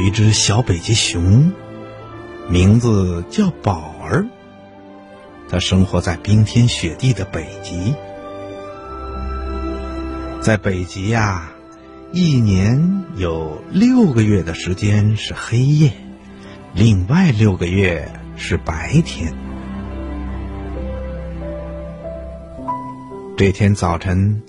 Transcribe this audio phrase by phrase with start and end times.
[0.00, 1.52] 一只小北极熊，
[2.48, 4.26] 名字叫宝儿。
[5.48, 7.94] 它生活在冰天雪地的北极，
[10.40, 11.52] 在北极呀，
[12.12, 15.92] 一年有六个月的时间是黑夜，
[16.72, 19.34] 另外六个月是白天。
[23.36, 24.42] 这天早晨，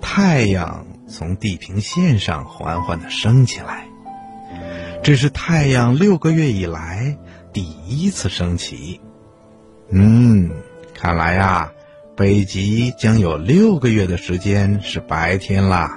[0.00, 3.88] 太阳从地平线上缓缓的升起来，
[5.04, 7.18] 这是太阳六个月以来
[7.52, 9.02] 第一次升起。
[9.90, 10.50] 嗯，
[10.94, 11.72] 看来呀，
[12.16, 15.94] 北极将有六个月的时间是白天啦。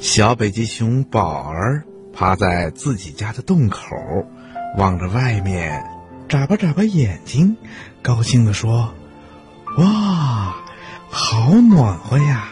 [0.00, 3.94] 小北极熊宝儿趴在自己家的洞口，
[4.76, 5.84] 望着外面，
[6.28, 7.56] 眨巴眨巴眼睛，
[8.02, 8.92] 高兴地说
[9.78, 10.56] ：“哇，
[11.08, 12.48] 好暖和呀！”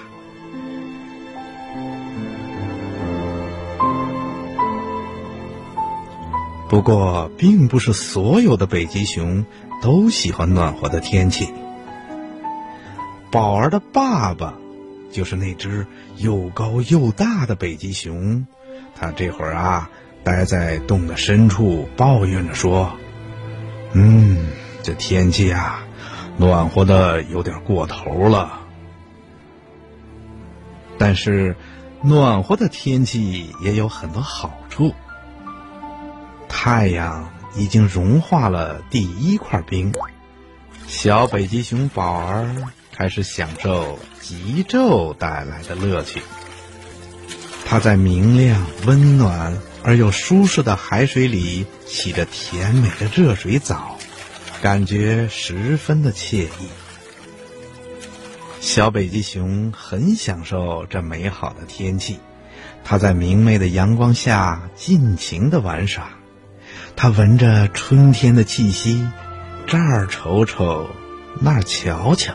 [6.79, 9.45] 不过，并不是所有的北极熊
[9.83, 11.53] 都喜欢暖和的天气。
[13.33, 14.55] 宝儿的爸爸，
[15.11, 18.47] 就是那只又高又大的北极熊，
[18.95, 19.91] 他这会儿啊，
[20.23, 22.93] 待在洞的深处，抱怨着说
[23.93, 24.47] ：“嗯，
[24.85, 25.83] 这天气啊，
[26.37, 28.61] 暖和的有点过头了。
[30.97, 31.57] 但是，
[32.03, 34.95] 暖和的天气也有很多好处。”
[36.71, 39.91] 太阳已经融化了第一块冰，
[40.87, 42.55] 小北极熊宝儿
[42.93, 46.21] 开始享受极昼带来的乐趣。
[47.65, 53.97] 它在明亮、温暖而又舒适的海水里洗着甜美的热水澡，
[54.61, 56.69] 感觉十分的惬意。
[58.61, 62.21] 小北极熊很享受这美好的天气，
[62.85, 66.11] 它在明媚的阳光下尽情的玩耍。
[67.01, 69.07] 他闻着春天的气息，
[69.69, 70.91] 这儿瞅瞅，
[71.41, 72.35] 那儿瞧瞧。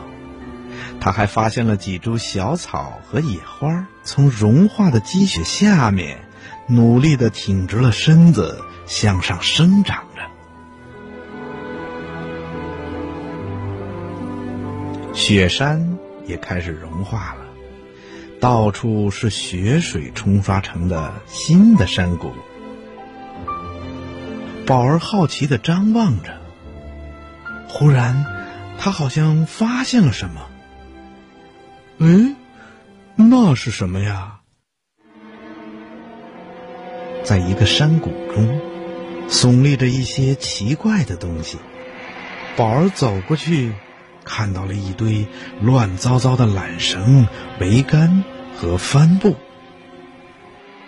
[0.98, 6.26] 他还发现了几株小草和野花，从融化的积雪下面，
[6.66, 10.22] 努力的挺直了身子，向上生长着。
[15.12, 17.44] 雪山也开始融化了，
[18.40, 22.32] 到处是雪水冲刷成的新的山谷。
[24.66, 26.40] 宝儿好奇的张望着，
[27.68, 28.24] 忽然，
[28.78, 30.48] 他好像发现了什么。
[31.98, 32.34] 哎，
[33.16, 34.40] 那是什么呀？
[37.24, 38.58] 在一个山谷中，
[39.28, 41.58] 耸立着一些奇怪的东西。
[42.56, 43.74] 宝儿走过去，
[44.24, 45.26] 看到了一堆
[45.60, 47.28] 乱糟糟的缆绳、
[47.60, 48.24] 桅杆
[48.56, 49.36] 和帆布。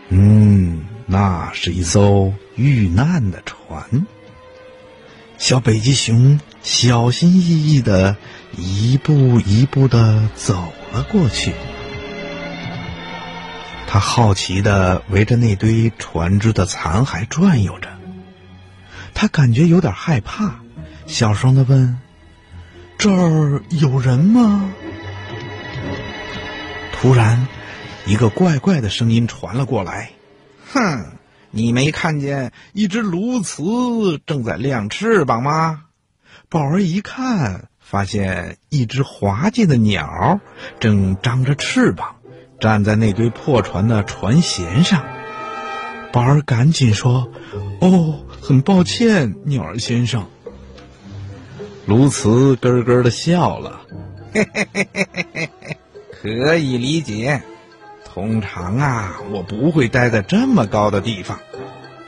[0.08, 0.85] 嗯。
[1.06, 4.06] 那是一艘遇难的船。
[5.38, 8.16] 小北极熊小心翼翼的
[8.56, 11.52] 一步一步的走了过去。
[13.86, 17.88] 他好奇的围着那堆船只的残骸转悠着。
[19.14, 20.56] 他感觉有点害怕，
[21.06, 21.98] 小声的问
[22.98, 24.70] ：“这儿有人吗？”
[26.92, 27.46] 突然，
[28.06, 30.10] 一个怪怪的声音传了过来。
[30.72, 31.18] 哼，
[31.50, 35.84] 你没看见一只鸬鹚正在亮翅膀吗？
[36.48, 40.40] 宝儿一看，发现一只滑稽的鸟
[40.80, 42.16] 正张着翅膀，
[42.60, 45.04] 站在那堆破船的船舷上。
[46.12, 47.30] 宝儿赶紧说
[47.80, 50.26] ：“哦，很抱歉，鸟儿先生。”
[51.86, 53.82] 鸬鹚咯咯的笑了，
[54.32, 55.76] 嘿嘿嘿嘿嘿嘿嘿，
[56.10, 57.42] 可以理解。
[58.16, 61.38] 通常啊，我不会待在这么高的地方，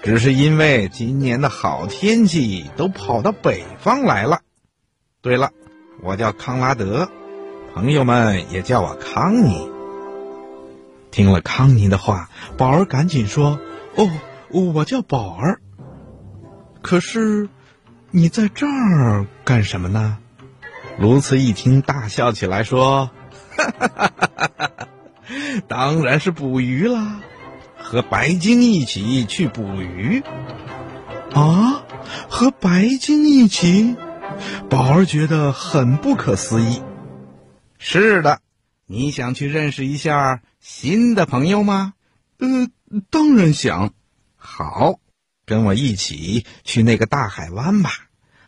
[0.02, 4.40] 只是因为今年的好天气都跑到北方来了。
[5.20, 5.50] 对了，
[6.02, 7.10] 我叫康拉德，
[7.74, 9.70] 朋友们也叫我康妮。
[11.10, 13.60] 听了康妮的话，宝儿赶紧说
[13.94, 14.10] ：“哦，
[14.50, 15.60] 我叫宝儿。
[16.80, 17.50] 可是，
[18.10, 20.16] 你在这儿干什么呢？”
[20.98, 23.10] 卢茨一听，大笑起来，说
[23.58, 24.70] ：“哈哈哈哈哈哈！”
[25.60, 27.20] 当然是捕鱼啦，
[27.76, 30.22] 和白鲸一起去捕鱼。
[31.32, 31.84] 啊，
[32.28, 33.96] 和白鲸一起，
[34.70, 36.82] 宝儿觉得很不可思议。
[37.78, 38.40] 是的，
[38.86, 41.94] 你想去认识一下新的朋友吗？
[42.38, 42.68] 呃，
[43.10, 43.92] 当然想。
[44.36, 44.98] 好，
[45.44, 47.90] 跟我一起去那个大海湾吧，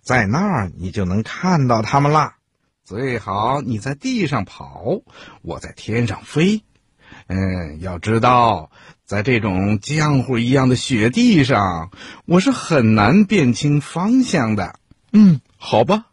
[0.03, 2.37] 在那儿你就能看到他们啦。
[2.85, 5.03] 最好你在地上跑，
[5.43, 6.63] 我在天上飞。
[7.33, 8.73] 嗯，要知道，
[9.07, 11.93] 在这种浆糊一样的雪地上，
[12.27, 14.81] 我是很难辨清方向的。
[15.15, 16.07] ”“嗯，好吧。”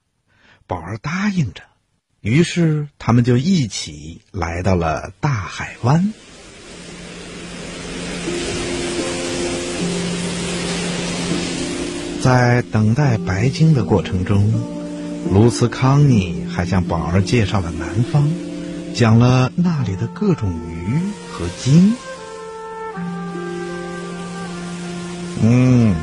[0.67, 1.63] 宝儿答应着。
[2.21, 6.13] 于是他们就一起来到了大海湾。
[12.21, 14.53] 在等待白鲸的过程中，
[15.31, 18.29] 卢茨康尼还向宝儿介绍了南方，
[18.93, 20.99] 讲了那里的各种鱼
[21.31, 21.95] 和鲸。
[25.41, 25.95] 嗯，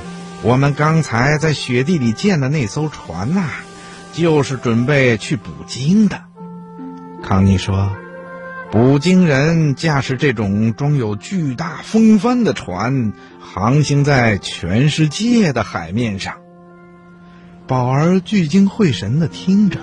[0.42, 3.48] 我们刚才在雪地里见的那艘船呐，
[4.12, 6.22] 就是准备去捕鲸的。
[7.22, 7.90] 康妮说。
[8.70, 16.34] 捕鲸人驾驶这种装有巨大风帆的船，航行在全世界的海面上。
[17.68, 19.78] 宝儿聚精会神的听着，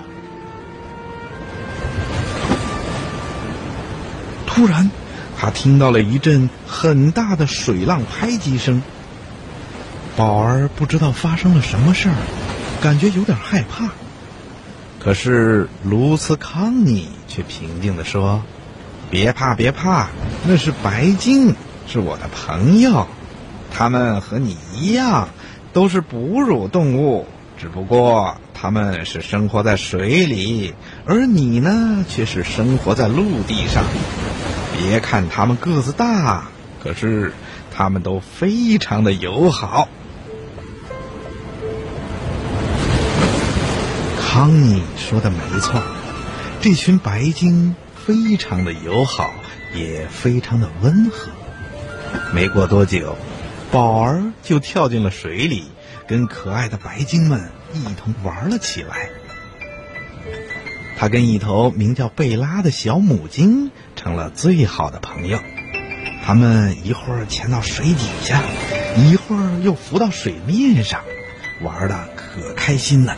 [4.54, 4.90] 突然，
[5.38, 8.82] 他听到了一阵很大的水浪拍击声。
[10.14, 12.14] 宝儿不知道发生了什么事儿，
[12.82, 13.88] 感觉有点害怕。
[14.98, 18.42] 可是卢斯康尼却平静的说。
[19.10, 20.08] 别怕，别怕，
[20.46, 21.54] 那是白鲸，
[21.86, 23.06] 是我的朋友。
[23.70, 25.28] 他们和你一样，
[25.72, 27.26] 都是哺乳动物，
[27.58, 30.72] 只不过他们是生活在水里，
[31.04, 33.84] 而你呢，却是生活在陆地上。
[34.78, 36.44] 别看他们个子大，
[36.82, 37.32] 可是
[37.74, 39.88] 他们都非常的友好。
[44.20, 45.82] 康妮说的没错，
[46.60, 47.74] 这群白鲸。
[48.04, 49.30] 非常的友好，
[49.76, 51.30] 也非常的温和。
[52.32, 53.16] 没过多久，
[53.70, 55.66] 宝儿就跳进了水里，
[56.08, 59.08] 跟可爱的白鲸们一同玩了起来。
[61.02, 65.40] 他跟一头名叫贝拉的小母鲸成了最好的朋友。
[66.24, 68.40] 他们一会儿潜到水底下，
[68.96, 71.00] 一会儿又浮到水面上，
[71.60, 73.16] 玩的可开心了。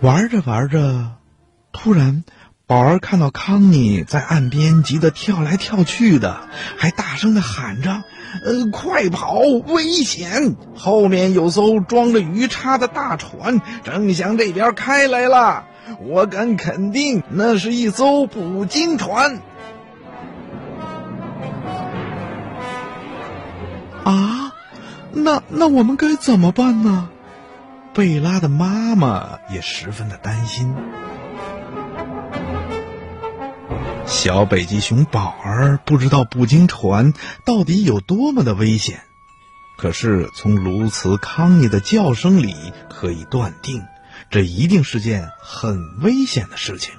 [0.00, 1.16] 玩着玩着，
[1.72, 2.22] 突然，
[2.70, 6.42] 宝儿看到康妮在岸边急得跳来跳去的，
[6.76, 8.04] 还大声的喊着
[8.46, 9.40] ：“呃，快跑！
[9.40, 10.54] 危险！
[10.76, 15.64] 后面有艘装着鱼叉的大船正向这边开来了，
[15.98, 19.38] 我敢肯定，那是一艘捕鲸船。”
[24.04, 24.52] 啊，
[25.10, 27.08] 那那我们该怎么办呢？
[27.92, 30.72] 贝拉的妈妈也十分的担心。
[34.10, 37.14] 小北极熊宝儿不知道捕鲸船
[37.46, 39.02] 到底有多么的危险，
[39.78, 42.54] 可是从卢茨康妮的叫声里
[42.90, 43.84] 可以断定，
[44.28, 46.92] 这一定是件很危险的事情。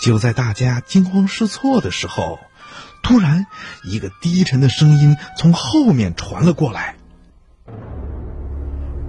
[0.00, 2.38] 就在大家惊慌失措的时候，
[3.02, 3.46] 突然
[3.84, 6.96] 一个低沉的声音从后面传了过来。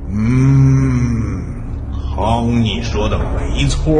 [0.09, 1.41] 嗯，
[1.93, 3.95] 康妮说的没错，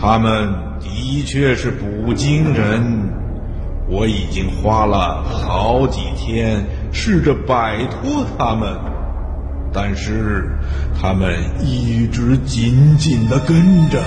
[0.00, 3.12] 他们的确是捕鲸人。
[3.90, 8.78] 我已经花了好几天试着摆脱他们，
[9.72, 10.50] 但是
[11.00, 14.02] 他们一直紧紧的跟着。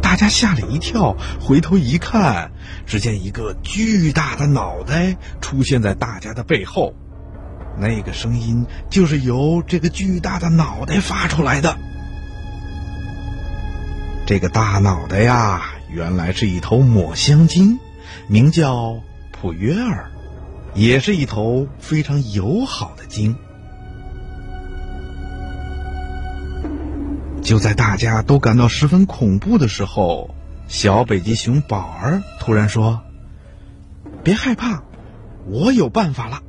[0.00, 2.52] 大家吓了一跳，回头一看，
[2.86, 6.94] 只见一个巨大的脑袋出现在大家的背后。
[7.76, 11.76] 那个声音就是由这个巨大的脑袋发出来的。
[14.26, 17.78] 这个大脑袋呀，原来是一头抹香鲸，
[18.26, 19.00] 名叫
[19.30, 20.10] 普约尔，
[20.74, 23.36] 也是一头非常友好的鲸。
[27.42, 30.34] 就在大家都感到十分恐怖的时候，
[30.68, 33.02] 小北极熊宝儿突然说
[34.24, 34.82] ：“别害怕，
[35.46, 36.40] 我有办法了。”